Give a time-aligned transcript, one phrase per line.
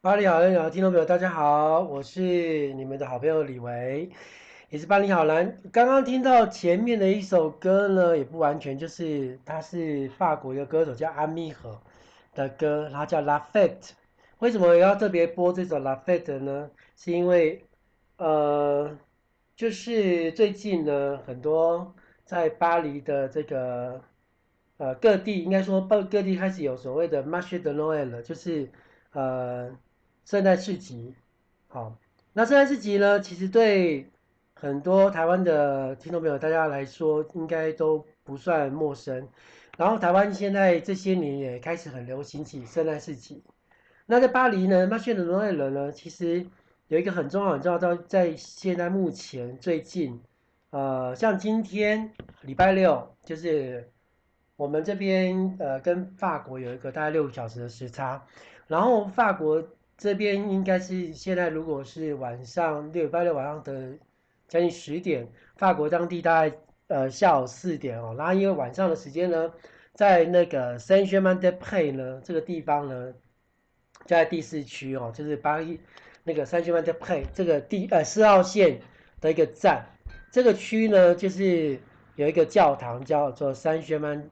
[0.00, 4.08] 巴黎好男聊，听众朋友大家好，我是你们的好朋友李维，
[4.70, 5.60] 也是巴黎好男。
[5.70, 11.78] 刚刚听到前面的一首歌呢，也不完全，就是他是法国一个歌手叫阿密和
[12.34, 13.90] 的歌，他叫 La Fête。
[14.38, 16.70] 为什么要特别播这首 La Fête 呢？
[16.96, 17.66] 是因为
[18.16, 18.96] 呃，
[19.54, 21.94] 就是最近呢，很多
[22.26, 24.02] 在巴黎的这个
[24.76, 28.70] 呃各地，应该说各各地开始有所谓的 Marché de Noël，就是
[29.12, 29.74] 呃。
[30.28, 31.14] 圣诞市集，
[31.68, 31.96] 好，
[32.32, 34.10] 那圣诞市集呢，其实对
[34.54, 39.28] 很多台湾的听众朋友大家来说，应该都不算陌生。
[39.78, 43.44] 然后台湾现在这些年也开始很流行起圣诞市集。
[44.06, 46.44] 那在巴黎呢，Marché de Noël 呢，其实
[46.88, 50.20] 有一个很重要、很重要，到在现在目前最近，
[50.70, 53.90] 呃，像今天礼拜六，就是
[54.56, 58.26] 我们这边呃跟法国有一个大概六个小时的时差，
[58.66, 59.66] 然后法国。
[59.98, 63.94] 这边应该是现在，如果是晚上六礼拜六晚上的
[64.46, 66.54] 将近十点，法国当地大概
[66.88, 68.14] 呃下午四点哦。
[68.18, 69.50] 然后因为晚上的时间呢，
[69.94, 73.14] 在那个 Saint-Germain-des-Prés 呢这个地方呢，
[74.04, 75.80] 在第四区哦，就是巴黎
[76.24, 78.82] 那个 Saint-Germain-des-Prés 这个第呃四号线
[79.22, 79.86] 的一个站，
[80.30, 81.78] 这个区呢就是
[82.16, 84.24] 有一个教堂叫做 Saint-Germain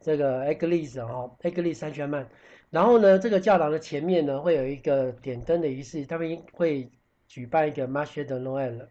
[0.00, 2.26] 这个 Église 哦，Église Saint-Germain。
[2.70, 6.90] 然后呢，这个教堂的前面呢，会有一个点灯的仪式，他们会
[7.26, 8.88] 举办一个 Marché de Noël。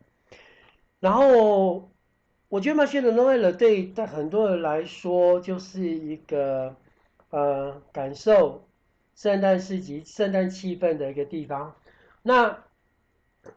[1.00, 1.92] 然后，
[2.50, 6.76] 我觉得 Marché de Noël 对对很多人来说，就是一个
[7.30, 8.68] 呃感受
[9.14, 11.76] 圣诞市集、圣诞气氛的一个地方。
[12.24, 12.64] 那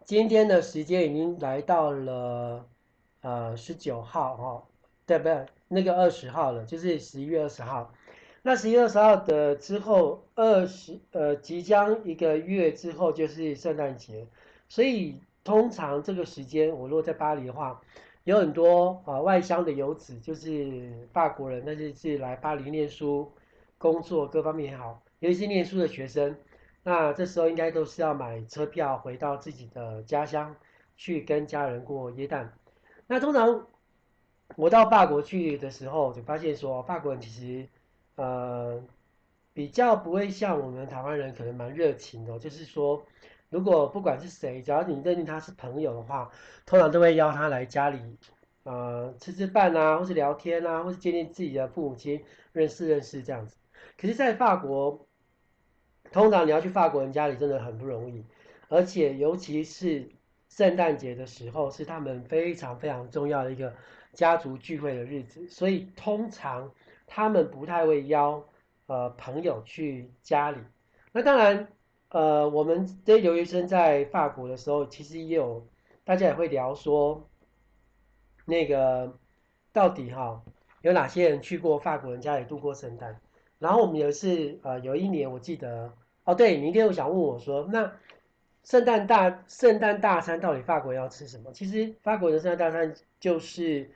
[0.04, 2.68] 今天的时间已经来到了
[3.20, 4.62] 呃十九号哈，
[5.06, 5.46] 对不对？
[5.68, 7.92] 那个二十号了，就是十一月二十号。
[8.42, 14.26] 那十一月二十号的之后，二十呃，即将一个月之后就是圣诞节，
[14.68, 17.80] 所以通常这个时间，我如果在巴黎的话，
[18.24, 23.30] 有很多啊、呃、外乡的游子，就是法国人，那是是来巴黎念书、
[23.76, 26.34] 工作各方面也好，尤其是念书的学生，
[26.82, 30.56] 那这时候应该都是要买车票回到自己的家乡
[30.96, 32.52] 去跟家人过耶诞。
[33.10, 33.66] 那通常
[34.54, 37.68] 我到法国去的时候，就发现说法国人其实。
[38.16, 38.82] 呃，
[39.54, 43.02] 比较不会像我们台湾人可能蛮热情的，就是说，
[43.48, 46.30] 如果不管是谁，只要你认定他是朋友的话，
[46.66, 47.98] 通常都会邀他来家里，
[48.64, 52.22] 呃，吃吃饭啊，或是聊天啊，或是见见自己的父母亲，
[52.52, 53.56] 认识认识这样子。
[53.96, 55.06] 可是，在法国，
[56.12, 58.26] 通常你要去法国人家里真的很不容易，
[58.68, 60.10] 而且尤其是
[60.50, 63.74] 圣诞节的时候，是他们非常非常重要的一个
[64.12, 66.70] 家族聚会的日子，所以通常。
[67.12, 68.40] 他们不太会邀
[68.86, 70.58] 呃朋友去家里，
[71.10, 71.66] 那当然，
[72.10, 75.66] 呃，我们这些留学生在法国的时候，其实也有
[76.04, 77.28] 大家也会聊说，
[78.44, 79.18] 那个
[79.72, 80.40] 到底哈
[80.82, 83.20] 有哪些人去过法国人家里度过圣诞？
[83.58, 87.92] 然后我们有一次呃有一年我记得哦，对，你一定会想问我说，那
[88.70, 91.50] 圣诞大圣诞大餐到底法国要吃什么？
[91.52, 93.90] 其实法国的圣诞大餐就是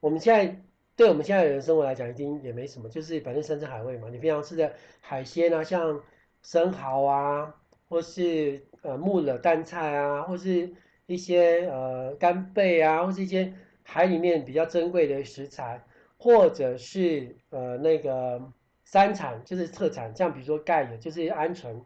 [0.00, 0.60] 我们现在。
[0.96, 4.08] 对我们现在的人生活来讲，已经也没什么，就是反正山珍海味嘛。
[4.10, 6.02] 你平常吃的海鲜啊，像
[6.42, 7.54] 生蚝啊，
[7.88, 10.68] 或是呃木耳淡菜啊，或是
[11.06, 15.80] 一些呃干贝啊，或是一些海里面比较珍贵的食材，
[16.18, 18.42] 或者是呃那个
[18.84, 21.80] 山产，就是特产，像比如说盖的，就是鹌鹑，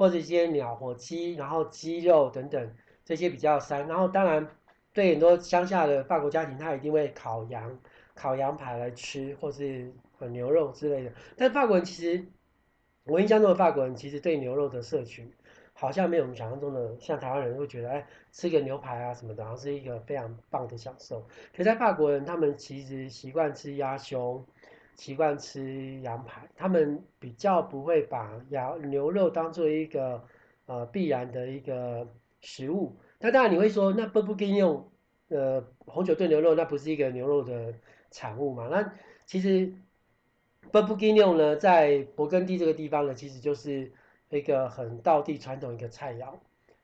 [0.00, 2.74] 或者一些鸟火鸡，然后鸡肉等等
[3.04, 3.86] 这些比较山。
[3.86, 4.48] 然后当然
[4.94, 7.78] 对很多乡下的法国家庭，他一定会烤羊。
[8.14, 9.92] 烤羊排来吃，或是
[10.30, 11.12] 牛肉之类的。
[11.36, 12.24] 但法国人其实，
[13.04, 15.34] 我印象中的法国人其实对牛肉的摄取，
[15.74, 21.26] 好像没有我们想象中的像台湾人会觉得，哎，吃个牛排啊什么的，然后是一个非常棒的享受。
[21.54, 24.46] 可在法国人，他们其实习惯吃鸭胸，
[25.00, 30.22] 习惯吃羊排，他们比较不会把羊牛肉当做一个
[30.66, 32.06] 呃必然的一个
[32.40, 32.96] 食物。
[33.18, 34.90] 那当然你会说，那波布金用
[35.28, 37.74] 呃红酒炖牛肉，那不是一个牛肉的。
[38.12, 38.92] 产物嘛，那
[39.24, 39.72] 其实
[40.72, 43.92] Bourguignon 呢，在勃艮第这个地方呢，其实就是
[44.30, 46.34] 一个很道地传统一个菜肴，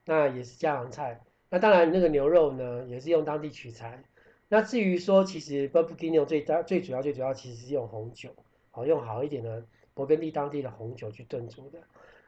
[0.05, 1.21] 那也是家常菜。
[1.51, 4.05] 那当然那个牛肉呢，也是用当地取材。
[4.49, 8.31] 那至于说，其实 Burgundino 最大最主要最主要其实是用红酒，
[8.71, 9.65] 好用好一点的
[9.95, 11.81] 勃艮第当地的红酒去炖煮的。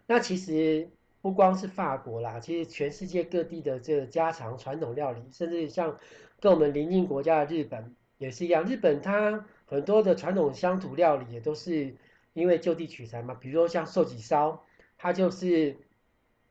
[0.07, 0.89] 那其实
[1.21, 5.99] 不光是法国啦，其实全世界各地的这个家常传统料理，甚至像
[6.41, 7.95] 跟我们邻近国家的日本。
[8.19, 11.95] 也是一样，日本它很多的传统乡土料理也都是
[12.33, 14.65] 因为就地取材嘛，比如说像寿喜烧，
[14.97, 15.77] 它就是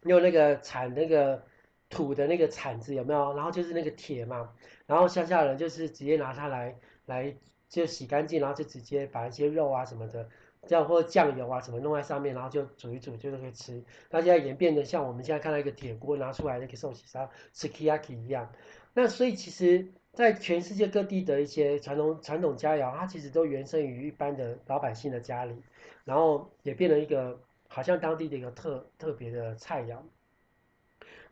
[0.04, 1.44] 用那个产那个
[1.90, 3.34] 土的那个铲子有没有？
[3.36, 4.54] 然后就是那个铁嘛，
[4.86, 6.76] 然后乡下人就是直接拿它来
[7.06, 7.36] 来
[7.70, 10.30] 就洗干净，然后就直接把一些肉啊什么的。
[10.66, 13.82] 这样或者酱油啊什么弄在上面，然后就煮一煮就可以吃。
[14.10, 18.52] 那现在演变得像我们现在看到一个铁锅拿出来那个寿喜烧吃 k i y a k i 一样。
[18.94, 25.56] 那所以其实，在全世界各地的一些传统传统佳肴，它其实都原生于一般的老百姓的家里，
[26.04, 30.00] 然后也变成一个好像当地的一个特特别的菜肴。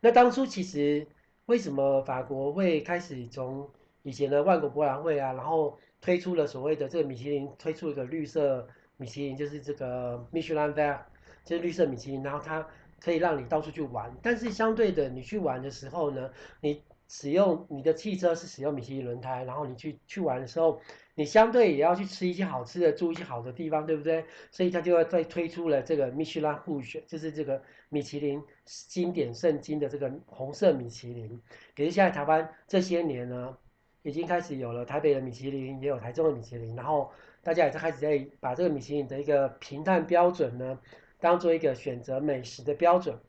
[0.06, 1.08] 那当初其实
[1.48, 3.68] 为什么法国会开始从
[4.04, 8.68] 以前的万国博览会啊，然后推出了所谓的这个米其林，推出一个绿色。
[8.98, 11.00] 米其林就是这个 Michelin Ver，
[11.44, 12.68] 就是绿色米其林，然后它
[13.02, 14.16] 可以让你到处去玩。
[14.22, 16.30] 但是相对的，你去玩的时候呢，
[16.62, 20.80] 你使用你的汽车是使用米其林轮胎，然后你去去玩的时候，
[21.16, 24.24] 你相对也要去吃一些好吃的，住一些好的地方，对不对？
[24.52, 31.42] 所以它就要再推出了这个 Michelin Rouge，就是这个米其林经典圣经的这个红色米其林。
[31.76, 33.58] 可是现在台湾这些年呢，
[34.04, 37.12] 已经开始有了台北的米其林，也有台中的米其林，然后。
[37.46, 40.80] 大家也是开始在把这个米其林的一个评判标准呢，
[41.20, 43.20] 当做一个选择美食的标准。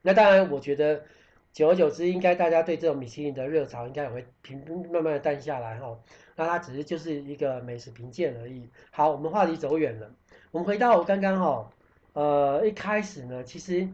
[0.00, 1.04] 那当然，我觉得
[1.52, 5.98] 久而久之，应该大家对这种米其林的热潮应该也会平慢慢的淡下来哈。
[6.34, 8.68] 那它只是就是一个美食评鉴而已。
[8.90, 10.10] 好，我们话题走远了，
[10.50, 11.70] 我们回到我刚刚哈，
[12.14, 13.86] 呃，一开始呢，其实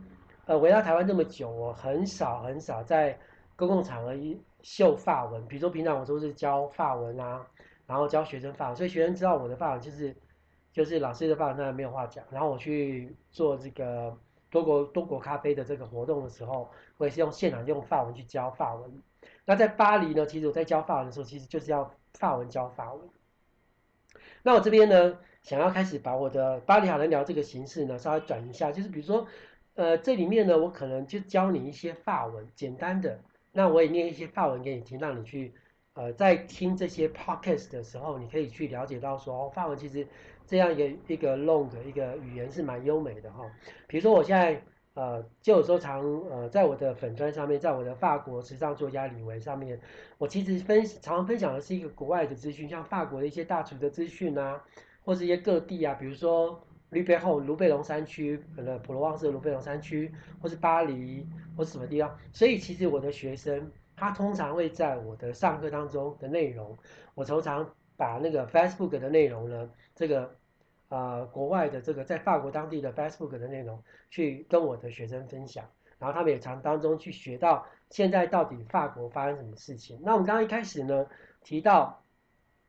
[0.47, 3.19] 呃，回到台湾这么久，我很少很少在
[3.57, 7.47] 公共场合一秀发文，比如说平常我都是教发文啊。
[7.89, 10.15] 然后教学生发文，所以学生知道我的发文就是，
[10.75, 12.23] 就是老师的发文，当然没有话讲。
[12.31, 14.15] 然后我去做这个
[14.51, 19.03] 多国多国咖啡的这个活动的时候，我也是用现场用法文去教法文。
[19.45, 23.09] 那在巴黎呢，其实我在教法文的时候，其实就是要法文教法文。
[24.43, 29.27] 那我这边呢，想要开始把我的巴黎好男聊这个形式呢，稍微转一下，就是比如说，
[29.75, 33.21] 呃，这里面呢，我可能就教你一些法文，简单的，
[33.53, 35.55] 那我也念一些法文给你听，让你去。
[35.95, 40.07] 呃，在听这些 podcast 的时候，你可以去了解到说，法文其实
[40.49, 43.45] 这样一个一个 long 的一个语言是蛮优美的哈。
[43.87, 44.61] 比如说我现在
[44.95, 49.79] 呃，就有时候常呃，在我的粉专上面，在我的法国时尚作家李维上面，
[50.17, 54.61] 我其实分常分享的是一个国外的资讯，像法国的一些大厨的资讯啊，
[55.05, 56.61] 或是一些各地啊，比如说
[56.91, 60.11] 吕贝后卢贝龙山区，可能普罗旺斯卢贝龙山区，
[60.43, 61.25] 或是巴黎，
[61.57, 62.19] 或是什么地方。
[62.33, 63.71] 所以其实我的学生。
[64.01, 66.79] 他通常会在我的上课当中的内容，
[67.17, 70.37] 我通常把那个 Facebook 的内容呢，这个
[70.89, 75.65] 呃国外的这个在法国当地的 Facebook 的内容，去跟我的学生分享，
[75.99, 80.01] 然后他们也从当中去学到现在到底法国发生什么事情。
[80.03, 81.07] 那我们刚刚一开始呢
[81.43, 82.03] 提到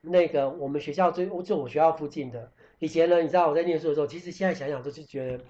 [0.01, 5.43] 那个我们学校最就我学校附近的，以前呢你知道我在念书的时候，其实现在想想都是觉得。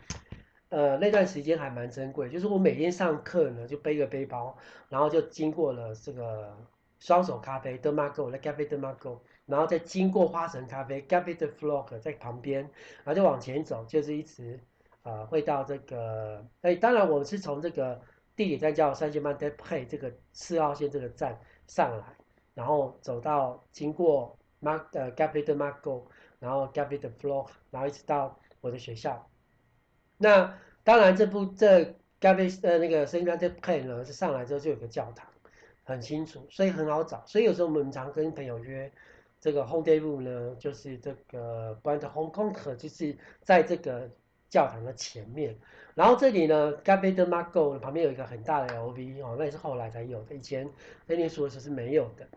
[0.71, 4.55] 呃，那段时间还蛮珍贵，就是我每天上课呢，就背个背包，
[4.87, 6.55] 然后就经过了这个
[6.99, 9.17] 双手咖啡 De Marco 的咖啡 De Marco，
[9.49, 12.61] 然后再经过花城咖啡 Café de Flore 在旁边，
[13.03, 14.59] 然后就往前走，就是一直
[15.01, 17.99] 呃会到这个，哎，当然我们是从这个
[18.35, 22.05] 地铁站叫 Saint-Germain-des-Prés 这个四号线这个站上来，
[22.53, 26.03] 然后走到经过 Mark，呃 Café de Marco，
[26.39, 29.27] 然后 Café de Flore，然后一直到我的学校。
[30.17, 35.27] 那当然，这部这咖啡呃那个 Saint-Germain-des-Prés 呢，是上来之后就有个教堂，
[35.83, 37.23] 很清楚，所以很好找。
[37.25, 38.91] 所以有时候我们常跟朋友约
[39.39, 44.09] 这个 rendezvous 呢，就是这个 point de rencontre，就是在这个
[44.49, 45.57] 教堂的前面。
[45.95, 50.69] 然后这里呢，Café de Marco 旁边有一个很大的 LV 哦，那也是后来才有的，以前
[51.05, 52.27] 在念书的时候是没有的。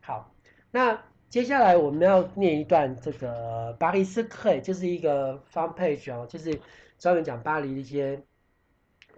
[0.00, 0.32] 好，
[0.70, 6.60] 那接下来我们要念一段这个 Paris Secret，就是一个 Fun page 哦，就是。
[6.98, 8.22] 专门讲巴黎的一些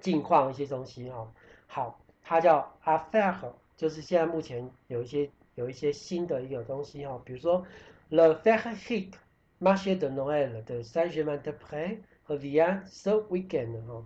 [0.00, 1.30] 近况一些东西哦，
[1.66, 7.66] 好，它叫 Affair，就是现在目前有一些有一些新的一个东西哈，比如说
[8.10, 9.12] Le Very Chic
[9.60, 14.04] Marché de Noël 的 Saint-Germain-des-Prés 和 Vient ce weekend 哈，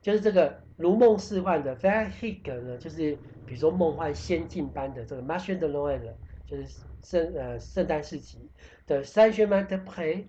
[0.00, 6.14] 就是这个如梦似幻的 Very Chic 呢，就是比如说梦幻仙境般的这个 Marché de Noël，
[6.46, 6.66] 就是
[7.02, 8.50] 圣呃圣诞市集
[8.86, 10.24] 的 Saint-Germain-des-Prés。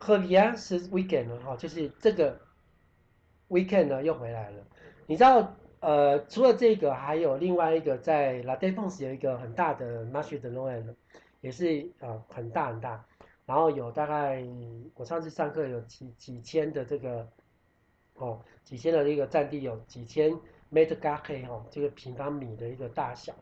[0.00, 2.40] 和 Vient ce weekend 呢，哈，就是这个
[3.48, 4.64] weekend 呢又回来了。
[5.08, 10.94] 你知道，呃，除了这个，还有另外一个在 La Défense 有一个很大的 Marché de Noël，
[11.40, 13.04] 也是呃很大很大。
[13.46, 14.44] 然后有大概
[14.94, 17.26] 我上次上课有几几千的这个
[18.14, 20.32] 哦，几千的这个占地有几千
[20.72, 23.32] mètres carrés 哈，这个平方米的一个大小。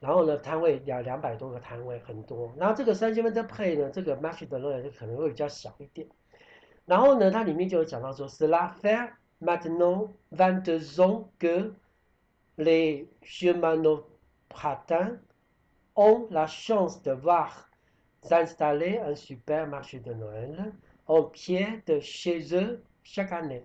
[0.00, 2.50] 然后呢，摊位两两百多个摊位，很多。
[2.56, 6.08] 然后这个三千万的配呢，这个 Marché de Noël 就可能会比较小一点。
[6.86, 11.72] 然后呢，它里面就有讲到说，Cela fait maintenant vingt-deux ans que
[12.58, 15.18] les Germano-Pratins
[15.96, 17.70] ont la chance de voir
[18.22, 20.72] s'installer un super marché de Noël
[21.06, 23.64] au pied de chez eux chaque année.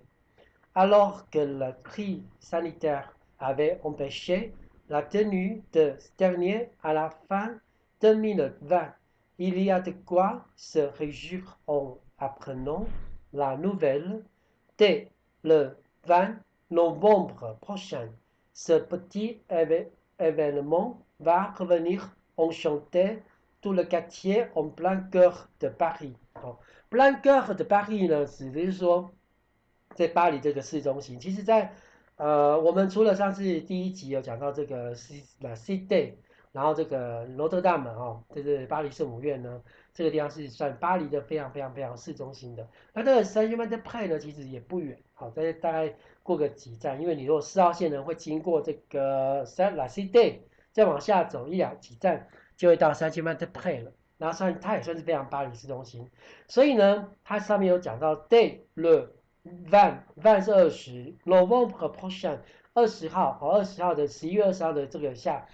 [0.74, 4.54] Alors que la crise sanitaire avait empêché
[4.90, 7.56] la tenue de ce dernier à la fin
[8.02, 8.94] 2020,
[9.40, 12.86] il y a de quoi se réjouir en apprenant
[13.34, 14.24] la nouvelle
[14.78, 15.10] dès
[15.45, 15.77] le
[16.07, 16.37] 20
[16.71, 18.09] novembre prochain.
[18.53, 19.41] Ce petit
[20.19, 23.23] événement va revenir enchanter
[23.61, 26.15] tout le quartier en plein cœur de Paris.
[26.91, 29.13] plein cœur de Paris 呢，指的是说
[29.95, 31.19] 在巴黎这个市中心。
[31.21, 31.73] 其实在，在
[32.17, 36.15] 呃，我们除了上次第一集有讲到这个 Cité，
[36.56, 39.62] 然后这个罗特大门哦，就是巴黎圣母院呢，
[39.94, 42.66] 这个地方是算巴黎的非常非常非常市中心的。
[42.94, 45.94] 那这个塞西曼德派呢，其实也不远，好，在大概
[46.24, 50.38] 过个几站，因为你如果四号线呢会经过这个 La Cité，
[50.72, 53.92] 再往下走一两几站，就会到 Saint-Germain-des-Prés 了。
[54.18, 56.10] 然后算它也算是非常巴黎市中心，
[56.48, 59.10] 所以呢，它上面有讲到 day le
[59.70, 62.40] van van 是二十，Novembre prochain
[62.74, 65.46] 二十号哦，二十号的十一月二十号的这个下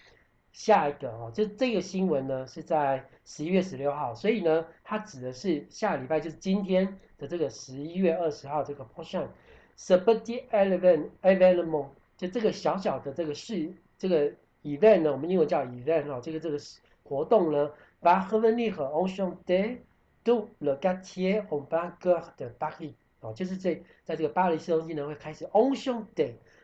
[0.51, 14.31] 下一个哦，就这个新闻呢是在十一月十六号，所以呢，它指的是下礼拜就是今天的这个十一月二十号这个 prochain，ce petit événement 就这个小小的这个事这个
[14.63, 16.57] event 呢，我们英文叫 event 哦，这个这个
[17.03, 17.71] 活动呢。
[18.03, 19.77] 把 revenir enchanter
[20.23, 25.45] tout le quartier en plein cœur de Paris 哦，就是这在这个巴黎市中心呢会开始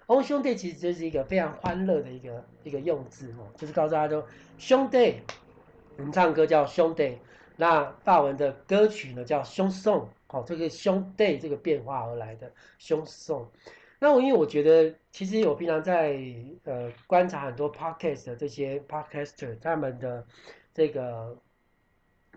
[0.08, 4.26] enchanter，enchanter 其实就是一个非常欢乐的一个一个用字哦，就是告诉大家说
[4.58, 5.16] 兄弟，
[5.98, 7.18] 我们唱歌叫兄弟，
[7.56, 13.46] 那法文的歌曲呢叫 chanson，哦，这个兄弟这个变化而来的 chanson。
[14.00, 16.20] 那我因为我觉得，其实我平常在
[16.64, 20.26] 呃观察很多 podcast 的这些 podcaster 他们的。
[20.74, 21.36] 这个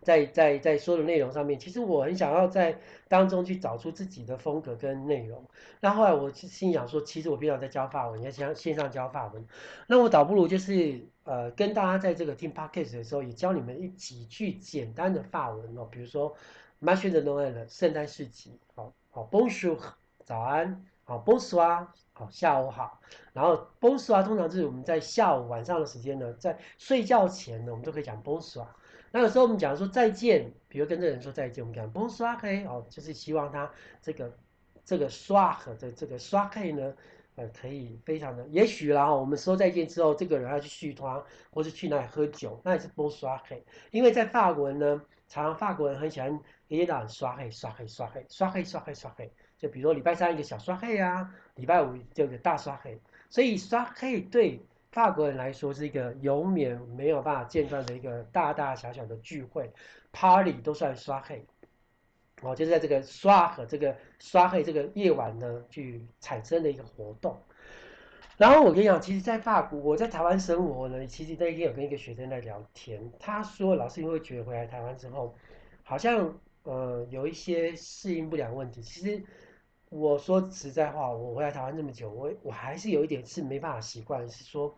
[0.02, 2.78] 在在在说的内容上面，其实我很想要在
[3.08, 5.44] 当中去找出自己的风格跟内容。
[5.80, 9.46] 那后来我心想说，其实我平常在教法文，也想线上教法文，
[9.86, 16.34] 那我倒不如就是呃跟大家在这个听 podcast 的时候，也教你们一几句简单的法文哦，比如说
[16.80, 19.78] Marché de Noël 圣诞市集，好好 Bonjour
[20.24, 23.00] 早安，好 Bonsoir 好下午好。
[23.32, 28.66] 然后 Bonsoir 通常就是我们在下午晚上的时间呢，在睡觉前呢，我们都可以讲 Bonsoir。
[29.12, 34.32] 那有时候我们讲说再见，比如跟这个人说再见，我们讲 Bonsoir 哦，就是希望他这个
[34.84, 36.94] 这个 soir 的这个 soir 呢，
[37.34, 43.40] 呃，可以非常的，也许啦我们说再见之后，这个人要去续摊或是去哪里喝酒，那也是 Bonsoir。
[43.90, 46.38] 因为在法国人呢，常常法国人很喜欢
[46.68, 53.00] 一天到晚刷黑刷黑刷黑刷黑刷黑刷黑，就比如说礼拜三一个小刷黑啊，礼拜五就有个大刷黑。
[53.28, 54.60] 所以刷黑对
[54.92, 59.70] 法国人来说是一个永远没有办法间断的一个大大小小的聚会
[60.10, 61.46] ，party 都算刷黑，
[62.42, 67.40] 哦，就是在这个刷和这个刷黑这个夜晚呢，去产生的一个活动。
[68.36, 75.36] 然后我跟你讲，其实，在法国，我在台湾生活呢，其实那一天有跟一个学生在聊天，他说老师因为觉得回来台湾之后，
[75.84, 79.22] 好像呃有一些适应不良问题，其实。
[79.90, 84.72] 我说实在话，我回来台湾这么久，我我还是有一点是没办法习惯，是说，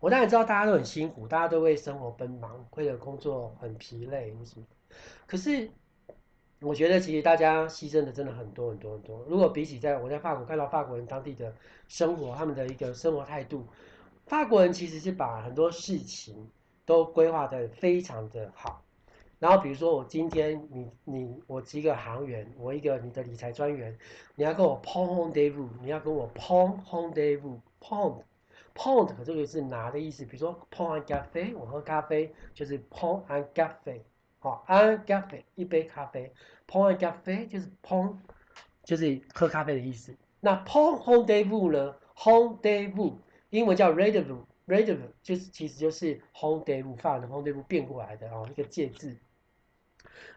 [0.00, 4.66] 我当然知道大家都很辛苦，大家都为生活奔忙，为了工作很疲累，为什么？
[5.24, 5.70] 可是
[6.60, 9.24] 我觉得其实大家牺牲的真的很多很多很多。
[9.28, 11.54] 如果比起在我在法国看到法国人当地的
[11.86, 13.64] 生活，他们的一个生活态度，
[14.26, 16.50] 法国人其实是把很多事情
[16.84, 18.82] 都规划的非常的好。
[19.38, 23.96] 然后比如说我今天你你我是一个行员，我一个你的理财专员，
[24.34, 28.22] 你要跟我 prendre rendez-vous，你要跟我 prendre rendez-vous，prendre
[28.74, 34.00] prendre 这个是拿的意思，比如说 pawn café，我喝咖啡就是 prendre un café，
[34.38, 36.32] 好，un café 一杯咖啡
[36.66, 38.18] ，prendre un café 就是碰
[38.84, 40.16] 就是喝咖啡的意思。
[40.40, 43.16] 那 prendre rendez-vous 呢？rendez-vous
[43.50, 49.14] 英文叫 rendezvous，rendezvous 就是其实就是 rendez-vous 法文的 rendezvous 变过来的啊，一个介字。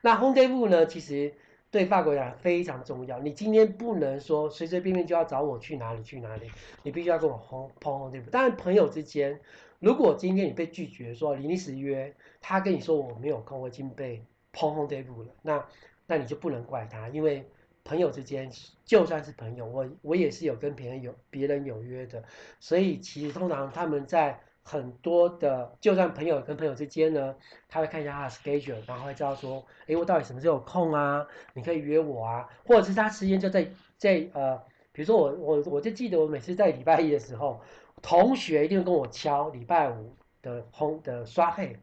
[0.01, 0.85] 那 rendez-vous 呢？
[0.85, 1.33] 其实
[1.71, 3.19] 对法国人非常重要。
[3.19, 6.49] 你今天不能说随随便便就要找我去哪里去哪里，
[6.83, 8.29] 你必须要跟我 prendre rendez-vous。
[8.29, 9.39] 当然，朋友之间，
[9.79, 15.65] 如果今天你被拒绝说临时约，他跟你说我没有空，我已经被 prendre rendez-vous 了，那
[16.07, 17.45] 那你就不能怪他，因为
[17.83, 18.51] 朋友之间
[18.83, 22.23] 就算是朋友，我我也是有跟别人有别人有约的，
[22.59, 27.35] 所以其实通常他们在很多的，就算朋友跟朋友之间呢，
[27.67, 31.25] 他会看一下他的 schedule，然后会知道说，哎，我到底什么时候有空啊？
[31.53, 34.57] 你可以约我啊，或者是他时间就在在呃，
[34.91, 37.61] 比如说我我我就记得我每次在礼拜一的时候，
[38.01, 41.75] 同学一定会跟我敲礼拜五的红的刷黑，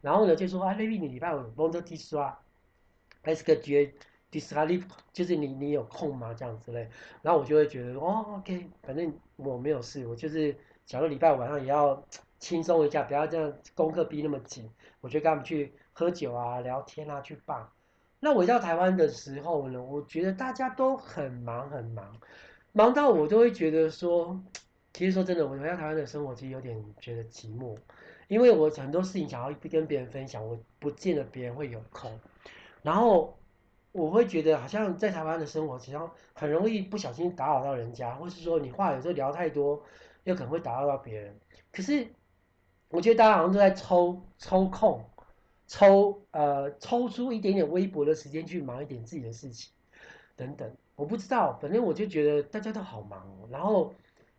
[0.00, 2.40] 然后呢就说啊，Levi 你礼拜五帮着提刷
[3.24, 3.90] ，Est-ce que tu es
[4.32, 4.84] disponible？
[5.12, 6.32] 就是你你有空吗？
[6.32, 6.88] 这样之类，
[7.22, 10.56] 然后我就会觉得哦，OK，反正我没有事，我就是
[10.90, 12.04] 假如礼拜晚上也要
[12.40, 14.68] 轻松一下，不要这样功课逼那么紧，
[15.00, 17.62] 我就跟他们去喝酒啊、聊天啊、去 bar。
[18.18, 22.16] 那我到台湾的时候呢，我觉得大家都很忙很忙，
[22.72, 24.42] 忙到我都会觉得说，
[24.92, 27.76] 其实说真的，我回到台湾的生活其实有点觉得寂寞，
[28.26, 32.18] 因为我很多事情想要跟别人分享，我不见得别人会有空，
[32.82, 33.36] 然后。
[33.92, 35.98] 我会觉得好像在台湾的生活，其实
[36.32, 39.82] 很容易不小心打扰到人家，或是说你话有时候聊太多，
[40.24, 41.38] 又可能会打扰到别人。
[41.72, 42.06] 可是
[42.88, 45.04] 我觉得大家好像都在抽抽空，
[45.66, 49.72] 抽呃抽出一点点微薄的时间去忙一点自己的事情，
[50.36, 50.70] 等等。
[50.96, 53.94] 我不知道，反正我就觉得大家都好忙，然后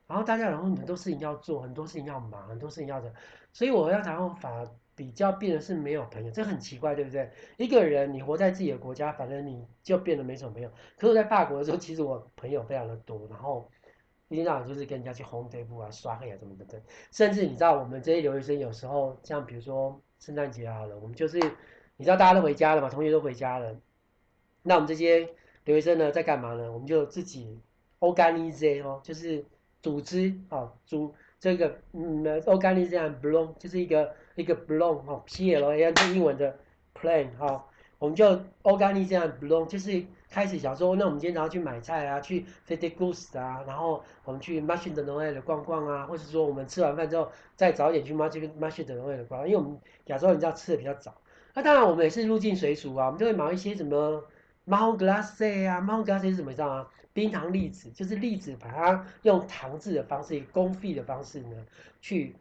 [0.08, 3.12] 然后大家然后很多事情要做，很多事情要忙，很多事情要做，
[3.54, 4.68] 所以我要台湾反而。
[4.94, 7.28] 比较变得是没有朋友，这很奇怪，对不对？
[7.58, 10.70] 一个人你活在自己的国家，反正你就变得没什么朋友。
[10.96, 13.68] 可是我在法国的时候，其实我朋友非常的多，然后
[14.32, 16.82] 一天到晚就是跟人家去红队部啊、刷黑啊什么的，对。
[17.12, 21.38] 甚至你知道，我们这些留学生有时候，像比如说圣诞节好了，我们就是
[21.98, 23.76] 你知道大家都回家了嘛，同学都回家了，
[24.64, 25.30] 那我们这些
[25.66, 26.72] 留学生呢在干嘛呢？
[26.72, 27.60] 我们就自己
[28.00, 29.46] organize 哦，就是
[29.82, 31.14] 组织啊，组。
[31.42, 36.56] 这个嗯，organize block 就是一个一个 block 哈，P L A N 英文的
[36.94, 37.66] plan 哈，
[37.98, 51.14] 我们就 organize block 就是开始想说，那我们今天早上去买菜啊，去 Fete Goose 啊，然后我们去 Marché de Noël 逛逛啊，或者说我们吃完饭之后再早点去 Marché Marché de Noël 逛，因为我们亚洲人知道吃的比较早，
[51.54, 54.24] 那当然我们也是入境随俗啊，我们就会买一些什么
[54.66, 56.88] marron glacé 啊，marron glacé 是什么你知道吗？
[57.14, 61.58] 冰糖栗子就是栗子，把它用糖渍的方式，以公费的方式呢，
[62.00, 62.38] 去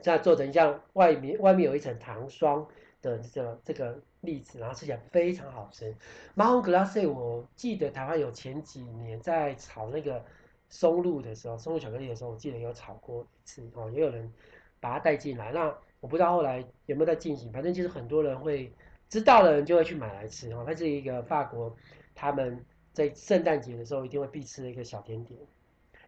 [0.00, 2.66] 再做成像外面外面有一层糖霜
[3.06, 5.94] 的这个这个栗子，然后吃起来非常好吃。
[6.34, 10.24] marron glacé 我记得台湾有前几年在炒那个
[10.68, 14.32] 松露的时候，松露巧克力的时候，我记得有炒过一次哦，也有人
[14.80, 15.52] 把它带进来。
[15.52, 18.72] 那我不知道后来有没有在进行，反正就是很多人会
[19.08, 20.64] 知道的人就会去买来吃哦。
[20.66, 21.76] 它是一个法国
[22.14, 22.64] 他们。
[22.96, 25.38] 在圣诞节的时候，一定会必吃的一个小甜点，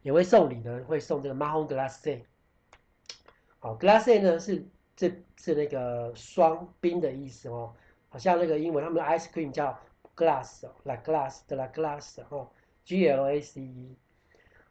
[0.01, 2.23] 也会送礼的，会送这个 marron glacé。
[3.59, 4.65] 好，glacé 呢是
[4.99, 7.73] 这是那个霜冰的意思哦，
[8.11, 9.79] 好像那个英文他们的 ice cream 叫
[10.15, 12.51] glass 哦，like glace 的 la glace 哦
[12.85, 13.97] ，G L A C E。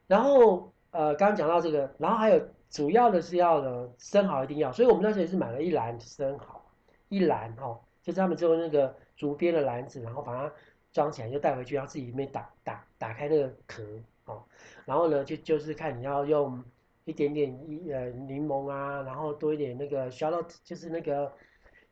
[0.05, 6.61] 然后呃，刚刚讲到这个，然后还有主要的是要的生蚝一定要，所以我们那时候也是买了一篮生蚝，
[7.09, 10.53] 一篮哦，就是他们用那个竹编的篮子，然后把它。
[10.93, 13.83] 装起来就带回去，然后自己里面打打打开那个壳
[14.25, 14.41] 哦，
[14.83, 16.63] 然后呢就就是看你要用
[17.07, 21.31] 一点点一呃柠檬啊，然后多一点那个 shallot 就是那个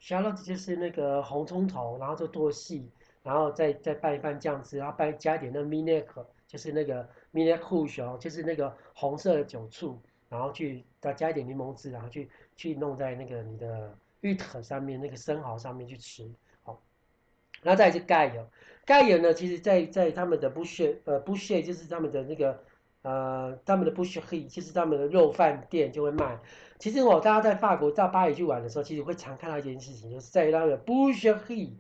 [0.01, 2.91] shallot 就是那个红葱头，然后就剁细，
[3.23, 9.97] 然后再再拌一拌酱汁，然后拌加一点那个 vinaigre 就是那个 vinaigre rouge 就是那个红色的酒醋，
[10.27, 16.29] 然后去再加一点柠檬汁，然后去去弄在那个你的芋头上面那个生蚝上面去吃。
[17.63, 18.47] 然后再是盖油，
[18.85, 22.61] 盖油呢，其实在在他们的 boucher 呃 boucher 就是他们的那个
[23.05, 26.39] 呃他们的 boucherie 就是他们的肉饭店就会卖。
[26.79, 31.73] 其实我大家在法国到巴黎去玩的时候，其实会常看到一件事情，就是在那个 boucherie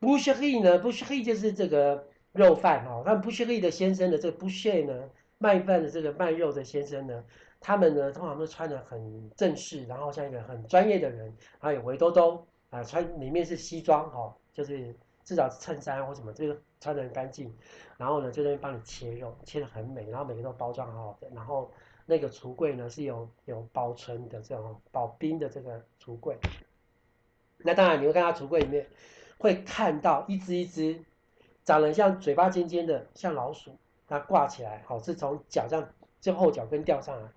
[0.00, 7.24] boucherie 呢 boucherie 就是这个肉饭哦，那 boucherie 的先生的这个 boucher 呢卖饭的这个卖肉的先生呢，
[7.60, 14.94] 他们呢通常都穿得很正式，然后像一个很专业的人，还有围兜兜啊，穿里面是西装哦，就是。
[15.24, 17.54] 至少是衬衫或什么，这个穿得很干净，
[17.96, 21.70] 然后呢，就在那边帮你切肉，切得很美，然后每个都包装好好的，然后
[22.06, 26.36] 那个橱柜呢是有有保存的这种保冰的这个橱柜。
[27.58, 28.88] 那当然你会看到橱柜里面
[29.38, 31.04] 会看到一只一只
[31.62, 33.76] 长得像嘴巴尖尖的像老鼠，
[34.08, 35.68] 它挂起来，好，是从脚
[36.20, 37.28] 这后脚跟吊上来，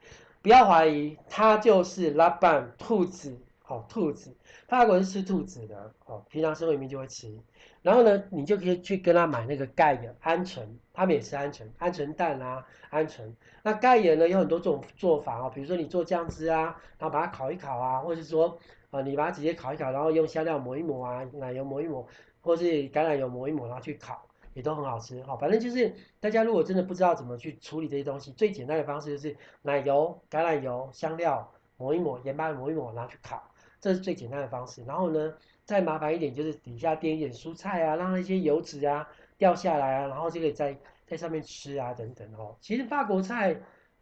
[0.41, 3.38] 不要怀疑，它就是拉班兔子。
[3.67, 7.36] 好，兔子，法国人是吃兔子的，哦，平常生活里面就会吃。
[7.82, 10.62] 然后呢，你就可以去跟他买那个盖的鹌鹑，
[10.93, 13.34] 他们也吃鹌鹑，鹌鹑蛋啊，鹌鹑。
[13.63, 18.56] 那盖盐呢有很多种做法哦，比如说你做酱汁啊，然后把它烤一烤啊，或者是说，
[18.91, 22.08] 呃，你把它直接烤一烤，然后用香料抹一抹啊，奶油抹一抹，
[22.41, 25.23] 或是橄榄油抹一抹，然后去烤，也都很好吃。
[25.23, 31.51] 好，反正就是大家如果真的不知道怎么去处理这些东西，最简单的方式就是奶油、橄榄油、香料。
[31.78, 33.51] 抹一抹，盐巴抹一抹，然后去烤，
[33.85, 34.83] 这是最简单的方式。
[34.85, 35.31] 然后呢，
[35.63, 42.55] 再麻烦一点就是底下垫一点蔬菜啊，让那些油脂啊掉下来啊，然后就可以在在上面吃啊等等哦。
[42.59, 43.55] 其实法国菜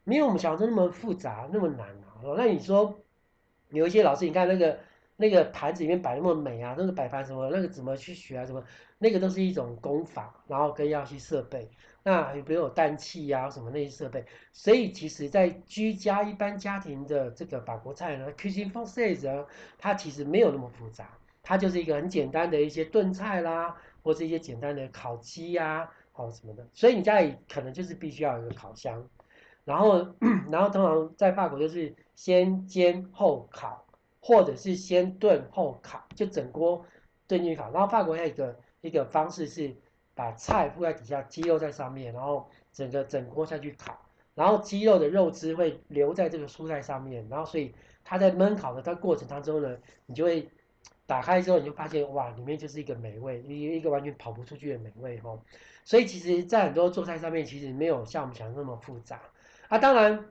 [0.05, 2.23] 没有我们想象中那么复杂那么难啊。
[2.37, 2.97] 那你说
[3.71, 4.79] 有一些老师，你看那个。
[5.15, 8.43] 那个盘子里面摆那么美啊，那个摆盘什么，那个怎么去学啊？
[8.43, 8.61] 什么，
[8.97, 11.69] 那个都是一种功法，然后跟要去设备，
[12.03, 19.45] 那比如有氮气呀什么那些设备，所以其实，在居家一般家庭的这个法国菜呢，cuisine française
[19.77, 21.09] 它其实没有那么复杂，
[21.41, 29.07] 它就是一个很简单的一些炖菜啦，或是一些简单的烤鸡呀，哦什么的，所以你家里可能就是必须要有一个烤箱，
[29.63, 30.15] 然后
[30.51, 33.79] 然后通常在法国就是先煎后烤。
[34.25, 36.85] 或者是先炖后烤，就整锅
[37.27, 37.69] 炖进去烤。
[37.71, 39.75] 然后法国还有一个一个方式是
[40.15, 43.99] 把菜铺在底下，鸡肉在上面，然后整个整锅下去烤。
[44.35, 47.73] 然后鸡肉的肉汁会留在这个蔬菜上面，然后所以
[48.03, 50.49] 它在焖烤的它过程当中呢，你就会
[51.05, 55.39] 打开之后你就发现哇，里面就是一个美味，一一个完全跑不出去的美味哦。
[55.83, 59.21] 所以其实，在很多做菜上面，其实没有像我们想的那么复杂
[59.67, 59.77] 啊。
[59.77, 60.25] 当然，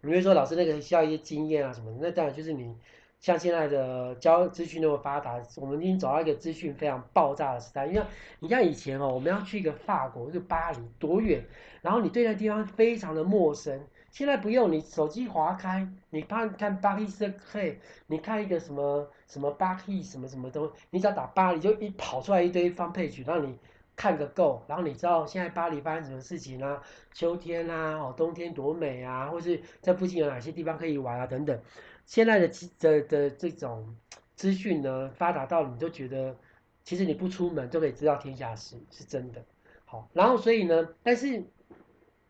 [0.00, 2.76] 你会说老师那个需要一些经验啊什么的，那当然就是你。
[3.20, 7.86] 像现在的交资讯那么发达，我们已经走到一个资讯非常爆炸的时代。
[7.86, 8.02] 因为
[8.38, 11.44] 你像以前哦，我们要去一个法国，就巴黎多远，
[11.82, 13.78] 然后你对那地方非常的陌生。
[14.10, 17.60] 现在不用，你手机滑开，你看看巴黎圣克，
[18.06, 23.56] 你看一个什么什么巴黎什么什么东，你只要打巴黎，就一跑出来一堆 front page，让你
[23.94, 24.64] 看个够。
[24.66, 26.82] 然后你知道现在巴黎发生什么事情啊？
[27.12, 31.60] 秋天啊，哦，冬天多美啊，或是在附近有哪些地方可以玩啊，等等。
[32.06, 33.96] 现在的的的这种
[34.34, 36.36] 资讯呢，发达到你都觉得，
[36.82, 39.44] 其实你不出门都可以知道天下事，是真的。
[39.84, 41.44] 好，然后所以呢，但是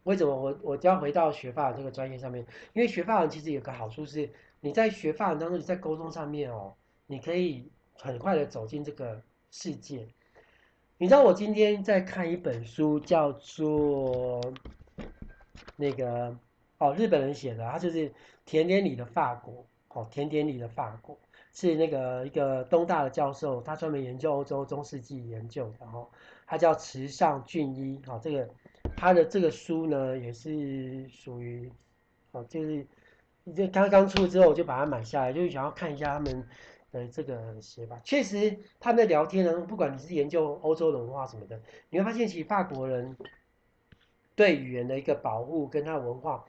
[0.05, 2.47] 为什么我我就要回到学法文这个专业上面？
[2.73, 4.31] 因为学法文其实有个好处是，
[4.61, 6.75] 你在学法文当中，你在沟通上面哦，
[7.07, 10.09] 你可以很快的走进这个世界。
[10.97, 14.41] 你知道我今天在看一本书，叫做
[15.77, 16.37] 那个
[16.81, 18.13] 哦，日本人写的，他就是
[18.45, 19.65] 甜点里的法国。
[19.93, 21.19] 哦，甜点里的法国
[21.53, 26.09] 是那个一个东大的教授，他专门研究欧洲中世纪研究的，然后
[26.47, 28.49] 他叫池上俊一，好，这个
[28.97, 31.69] 他的这个书呢也是属于，
[32.31, 32.87] 哦，就是
[33.53, 36.47] 这刚刚出之后我就把它买下来，就是想要看一下他们
[36.93, 38.01] 的这个写法。
[38.05, 43.17] 确实，他们的聊天呢，不管你是研究欧洲的文化什么的，你会发现其实法国人
[44.41, 46.47] 对语言的一个保护跟他文化。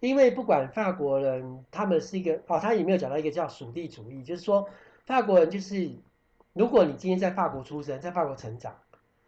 [0.00, 4.68] 因为不管法国人，他们是一个哦，他也没有讲到一个叫属地主义，就是说
[5.06, 5.90] 法国人就是，
[6.52, 8.76] 如果你今天在法国出生，在法国成长，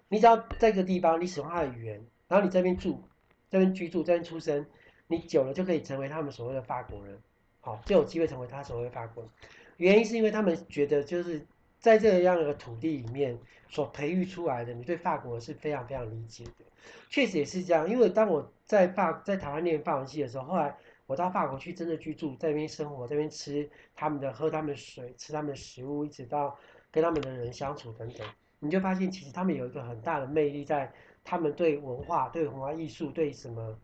[0.09, 3.03] 你只要在这个地方，你使用他的语言，然后你这边住，
[3.51, 4.66] 这边居住，这边出生，
[5.07, 7.18] 你久了就可以成为他们所谓的法国人，
[7.61, 9.33] 好，就有机会成为他所谓的法国人。
[9.79, 11.46] 原因是因为他们觉得就是
[11.79, 16.64] 在这样的土地里面所培育出来的，你对法国是非常非常理解的。
[17.09, 26.57] 确实也是这样，因为当我在法在台湾念法文系的时候，后来我到法国去真的居住，在那边生活，在那边吃他们的、喝他们的水、吃他们的食物，一直到
[26.90, 28.27] 跟他们的人相处等等，
[28.61, 30.92] 你就发现其实他们有一个很大的魅力，在
[31.23, 33.79] 他们对文化、对文化艺术、对什么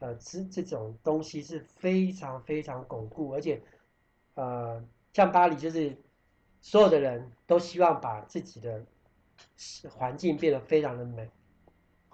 [0.00, 3.62] 呃这这种东西是非常非常巩固，而且
[4.34, 5.96] 呃像巴黎就是
[6.60, 8.84] 所有的人都希望把自己的
[9.90, 11.30] 环境变得非常的美。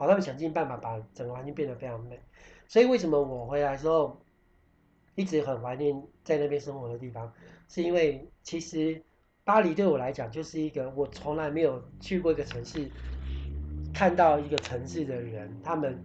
[0.00, 2.18] 好，他们想尽办法把整个环境变得非常美，
[2.66, 4.18] 所以为什么我回来之后
[5.14, 7.30] 一直很怀念在那边生活的地方，
[7.68, 9.02] 是因为其实
[9.44, 12.90] 巴黎对我来讲就是一个我从来没有去过一个城市，
[13.92, 16.02] 看到一个城市的人，他们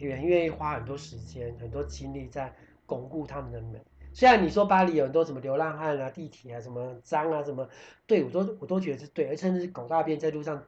[0.00, 2.52] 也很愿意花很多时间、很多精力在
[2.86, 3.80] 巩固他们的美。
[4.12, 7.68] 虽然你说巴黎有很多什么流浪汉啊、地铁啊、什么脏啊、什么，
[8.04, 10.60] 对我都我都觉得是对，而甚至狗大便在路上。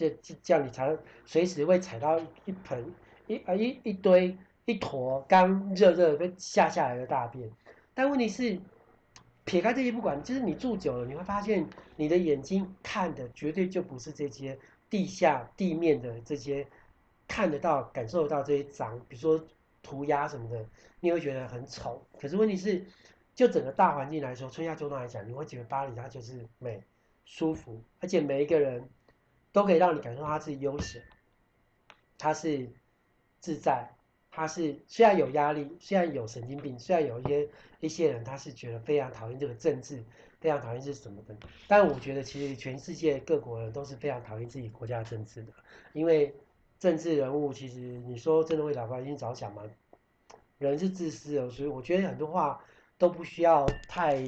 [0.00, 2.94] 这这这样，你才随时会踩到一盆
[3.26, 4.34] 一啊一一堆
[4.64, 7.50] 一坨刚热热被下下来的大便。
[7.92, 8.58] 但问题是，
[9.44, 14.58] 撇开这些不管，就是你住久了，你会发现你的眼睛看的绝对就不是这些
[14.88, 16.66] 地下地面的这些
[17.28, 19.44] 看得到、感受到这些脏，比如说
[19.82, 20.64] 涂鸦什么的，
[21.00, 22.02] 你会觉得很丑。
[22.18, 22.86] 可是问题是，
[23.34, 26.82] 就整个大环境来说，春夏秋冬来讲，你会觉得巴黎它就是美、
[27.26, 28.88] 舒服，而且每一个人。
[29.52, 31.02] 都可以让你感受到他是悠闲，
[32.18, 32.68] 他是
[33.40, 33.90] 自在，
[34.30, 37.48] 他是虽然有压力，虽然有神经病，虽然有一些
[37.80, 40.04] 一些人他是觉得非常讨厌这个政治，
[40.40, 41.34] 非常讨厌是什么的，
[41.66, 45.52] 但我觉得其实全世界各国人都是非常讨厌自己国家的政治的，
[45.92, 46.34] 因为
[46.78, 49.62] 政治人物其实你说真的为老百姓着想吗？
[50.58, 52.62] 人是自私的，所以我觉得很多话
[52.98, 54.24] 都不需要太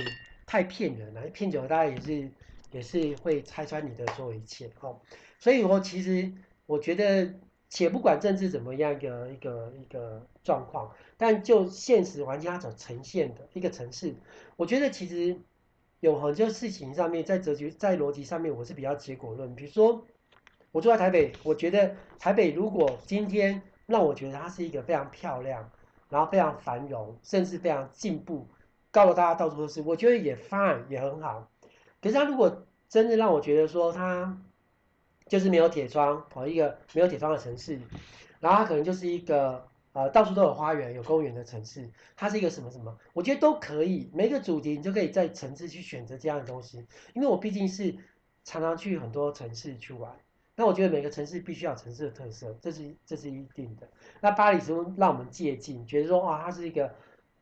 [0.47, 2.31] 太骗人了，骗久了大家也是
[2.73, 5.01] 也是会拆穿你的所有一切哦。
[5.39, 6.33] 所以我其实
[6.67, 7.35] 我觉得，
[7.69, 14.15] 且不管政治怎么样一个一个一个状况，但就现实环境它所呈现的一个城市，
[14.57, 15.37] 我觉得其实
[16.01, 19.55] 有很多事情上面，在哲学在逻辑上面，我是比较结果论。
[19.55, 20.05] 比如说，
[20.71, 25.71] 我住在台北，我觉得台北如果今天让我觉得它是一个非常漂亮，
[26.09, 28.49] 然后非常繁荣，甚至非常进步。
[28.91, 31.52] 告诉大家到处都是，我觉得也 fine 也很好。
[32.03, 34.39] 可是他如果真的让我觉得说他
[35.29, 37.81] 就是没有铁窗，跑一个没有铁窗的城市，
[38.41, 44.11] 然后他可能就是一个呃到处都有花园、有公园的城市，它是一个什么什么，我觉得都可以。
[44.13, 46.85] 每个主题你就可以在城市去选择这样的东西，
[47.15, 47.95] 因为我毕竟是
[48.45, 50.15] 常常去很多城市去玩。
[50.57, 53.89] 那我觉得每个城市必须要城市的特色，这是这是一定的。
[54.21, 56.93] 那巴黎是让我们借镜，觉得说啊，它是一个。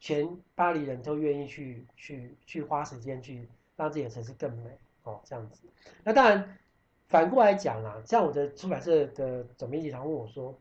[0.02, 3.46] 全巴黎人都愿意去去去花时间去
[3.80, 4.70] 让自己的城市更美
[5.04, 5.62] 哦，这样子。
[6.04, 6.58] 那当然
[7.08, 10.54] 反过来讲啦，像我的出版社的总编辑常问我说：“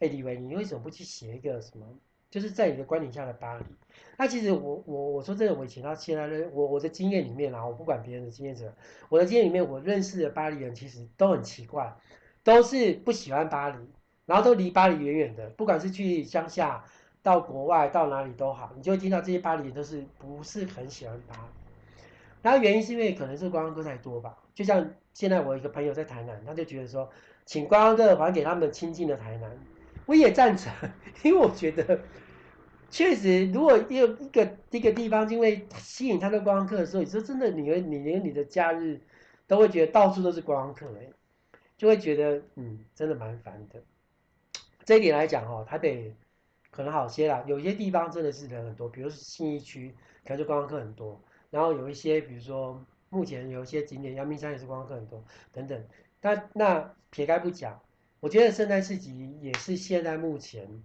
[0.00, 1.86] 哎，李维，你为什么不去写一个什么？
[2.28, 3.64] 就是在你的观点下的巴黎？”
[4.18, 8.74] 那其实我我我说真的，我以前到现在的我我的经验里面啊，我不管别人的经验者，
[9.08, 11.96] 我的经验里面，我认识的巴黎人其实都很奇怪，
[12.42, 13.78] 都是不喜欢巴黎，
[14.24, 16.84] 然后都离巴黎远远的，不管是去乡下。
[17.22, 21.65] 到国外到哪里都好，你就会听到这些巴黎人都是不是很喜欢巴黎。
[22.46, 24.38] 然后原因是因为可能是观光客太多吧。
[24.54, 27.10] 就像现在我一个朋友在台南，他就觉得说，
[27.44, 29.50] 请观光客还给他们亲近的台南，
[30.06, 30.72] 我也赞成，
[31.24, 32.00] 因为我觉得
[32.88, 39.00] 确实，如果有一个一个地方因为吸引他的观光客的时候，你说真的，你会你连你的假日
[39.48, 41.08] 都会觉得到处都是观光客，哎，
[41.76, 43.82] 就会觉得嗯，真的蛮烦的。
[44.84, 46.14] 这一点来讲哦，台北。
[46.68, 51.18] 可能好些啦，有些地方真的是人很多，比如说信义区，可能就观光客很多。
[51.56, 55.82] 然后有一些，比如说目前有一些景点，阳明山也是观光客很多，等等。
[56.20, 57.80] 但那撇开不讲，
[58.20, 60.84] 我觉得圣诞市集也是现在目前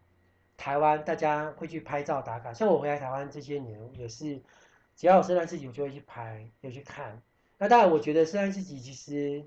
[0.56, 2.54] 台湾大家会去拍照打卡。
[2.54, 4.42] 像我回来台湾这些年，也是
[4.96, 7.22] 只要有圣诞市集，我就会去拍，也去看。
[7.58, 9.44] 那当然，我觉得圣诞市集其实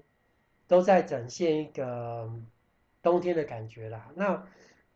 [0.67, 2.31] 都在展现一个
[3.03, 4.11] 冬天的感觉啦。
[4.15, 4.47] 那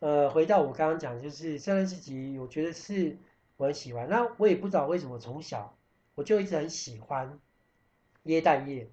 [0.01, 3.17] 呃，回到我刚刚讲，就是圣诞市集，我觉得是
[3.57, 4.07] 我很喜欢。
[4.11, 5.78] 那我也不知道为什么从小
[6.19, 7.39] 我就一直很喜欢
[8.25, 8.89] 耶诞夜，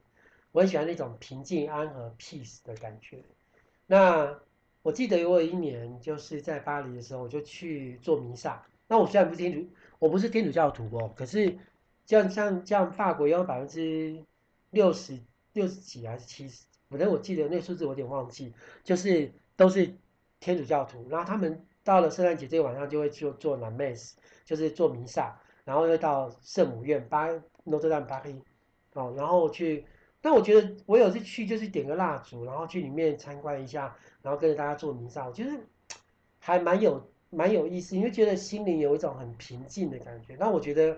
[0.52, 3.24] 我很喜欢那种平静安和 peace 的感觉。
[3.88, 4.40] 那
[4.84, 8.64] 我记得我有一年就是在巴黎的时候，我就去做弥撒。
[8.88, 11.58] 那我虽然不是天主，我不是天主教徒哦，可是
[12.06, 14.24] 像像像法国要百分之
[14.70, 15.18] 六十
[15.54, 19.96] 六十几还是七十，反正我记得那数字我有点忘记，就是都是。
[20.42, 24.12] 天主教徒，然后他们到了圣诞节这个晚上就会去做 La Messe，
[24.44, 27.28] 就是做弥撒，然后又到圣母院巴
[27.66, 28.40] Notre Dame Paris
[28.94, 29.86] 哦，然后去。
[30.22, 35.52] 但我觉得我有次去就是点个蜡烛，然后去里面参观一下，然后跟着大家做弥撒，我觉得
[36.40, 40.38] 还蛮有蛮有意思，因为觉得心灵有一种很平静的感觉。
[40.40, 40.98] 那我觉得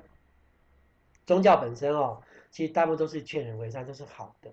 [1.26, 4.52] 宗教本身哦，其实大部分都是劝人为善，都是好的。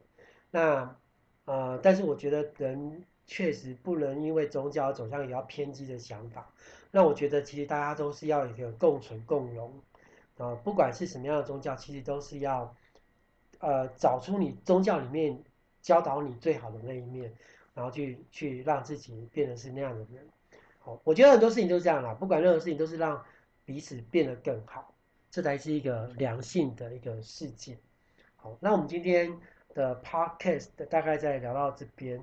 [0.51, 0.97] 那
[1.45, 3.05] 呃，但是我觉得人。
[3.27, 6.47] 确实不能因为宗教走向比较偏激的想法。
[6.91, 9.73] 那我觉得其实大家都是要一个共存共荣
[10.39, 12.75] 啊，不管是什么样的宗教，其实都是要
[13.61, 15.43] 呃找出你宗教里面
[15.81, 17.33] 教导你最好的那一面，
[17.75, 20.27] 然后去去让自己变得是那样的人。
[20.81, 23.25] 好，我觉得很多事情都是这样啦，不管任何事情都是让
[23.65, 24.93] 彼此变得更好，
[25.31, 27.79] 这才是一个良性的一个世界。
[28.37, 29.39] 好，那我们今天
[29.73, 32.23] 的 podcast 大概在聊到这边。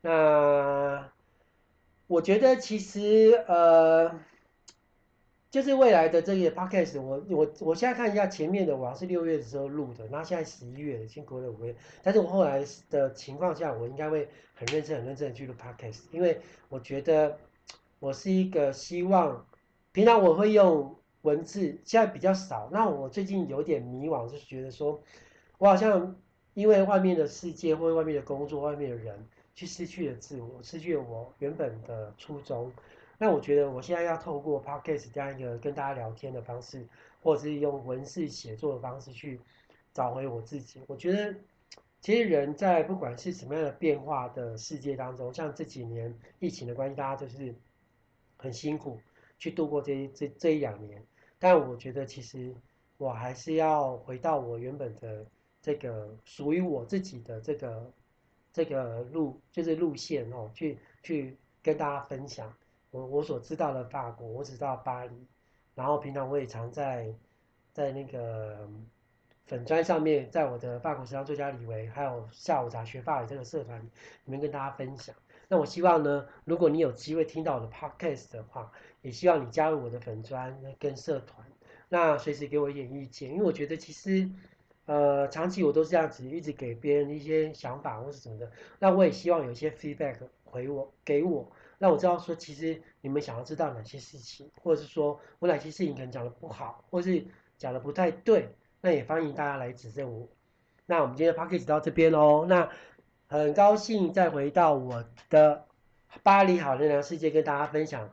[0.00, 1.10] 那
[2.06, 4.18] 我觉得其实呃，
[5.50, 17.38] 就是未来的这个 podcast，我我我现在看一下前面的，我是六月的时候录的，那现在十一月，已经过了五月，但是我后来的情况下，我应该会很认真、很认真的去录 podcast，因为我觉得
[17.98, 19.46] 我是一个希望，
[19.92, 25.02] 平常我会用文字，现在比较少，那我最近有点迷惘，就是觉得说，
[25.56, 26.14] 我好像
[26.52, 29.28] 因为外面的世界或外面的工作、外面的人。
[29.58, 32.70] 去失去了自我，失去了我原本的初衷。
[33.18, 36.86] 那我觉得我现在要透过 podcast 这样一个跟大家聊天的方式，
[37.20, 39.40] 或者是用文字写作的方式去
[39.92, 40.80] 找回我自己。
[40.86, 41.34] 我觉得，
[42.00, 47.54] 其实人在不管是什么样的变化的世界当中，像这几年疫情的关系，大家就是
[48.36, 49.00] 很辛苦
[49.38, 51.02] 去度过这这这一两年。
[51.38, 52.54] 但我觉得，其实
[52.96, 55.26] 我还是要回到我原本的
[55.60, 57.92] 这个属于我自己的这个。
[58.50, 62.52] 这个路就是路线哦，去去跟大家分享
[62.90, 65.26] 我我所知道的法国，我只知道巴黎，
[65.74, 67.14] 然后平常我也常在
[67.72, 68.68] 在那个
[69.46, 73.90] 粉砖上面，在我的法国时尚作家李维，还有下午茶学法语这个社团里
[74.24, 75.14] 面跟大家分享。
[75.50, 78.70] 那我希望呢，如果你有机会听到我的 podcast 的话，
[79.00, 81.46] 也希望你加入我的粉砖跟社团，
[81.88, 84.30] 那随时给我一点意见，因为我觉得其实，
[84.84, 97.24] 呃，长期我都是这样子，一直给别人一些想法或是什么的，那我也希望有一些 feedback 回我给我，让我知道说，其实你们想要知道哪些事情，或者是说我哪些事情可能讲的不好，或是
[97.56, 100.28] 讲的不太对，那也欢迎大家来指正我。
[100.86, 102.68] 那我们今天的 podcast 到这边喽，那。
[103.30, 105.66] 很高兴再回到我的
[106.22, 108.10] 巴黎好能量世界，跟大家分享，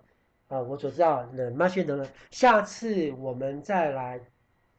[0.50, 2.06] 呃，我所知道的马逊德呢。
[2.32, 4.20] 下次我们再来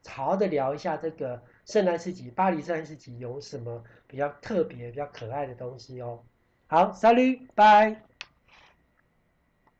[0.05, 6.23] 好好的聊一下这个圣诞市集，巴黎圣诞市集有什么比较特别、比较可爱的东西哦。
[6.67, 8.16] 好，Salut，拜。